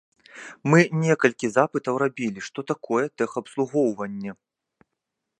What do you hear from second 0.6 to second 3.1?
Мы некалькі запытаў рабілі, што такое